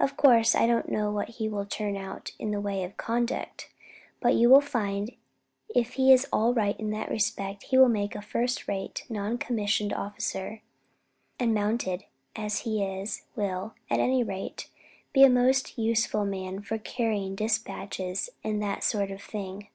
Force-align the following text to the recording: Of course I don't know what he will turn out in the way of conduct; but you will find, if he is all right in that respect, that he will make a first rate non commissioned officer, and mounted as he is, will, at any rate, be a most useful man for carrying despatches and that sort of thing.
Of 0.00 0.16
course 0.16 0.54
I 0.54 0.66
don't 0.66 0.88
know 0.88 1.12
what 1.12 1.28
he 1.28 1.46
will 1.46 1.66
turn 1.66 1.94
out 1.94 2.32
in 2.38 2.52
the 2.52 2.60
way 2.62 2.84
of 2.84 2.96
conduct; 2.96 3.68
but 4.18 4.32
you 4.32 4.48
will 4.48 4.62
find, 4.62 5.10
if 5.68 5.92
he 6.00 6.10
is 6.10 6.26
all 6.32 6.54
right 6.54 6.74
in 6.80 6.88
that 6.92 7.10
respect, 7.10 7.60
that 7.60 7.66
he 7.66 7.76
will 7.76 7.90
make 7.90 8.14
a 8.14 8.22
first 8.22 8.66
rate 8.66 9.04
non 9.10 9.36
commissioned 9.36 9.92
officer, 9.92 10.62
and 11.38 11.52
mounted 11.52 12.06
as 12.34 12.60
he 12.60 12.82
is, 12.82 13.26
will, 13.36 13.74
at 13.90 14.00
any 14.00 14.22
rate, 14.24 14.70
be 15.12 15.22
a 15.22 15.28
most 15.28 15.76
useful 15.76 16.24
man 16.24 16.62
for 16.62 16.78
carrying 16.78 17.34
despatches 17.34 18.30
and 18.42 18.62
that 18.62 18.82
sort 18.82 19.10
of 19.10 19.20
thing. 19.20 19.68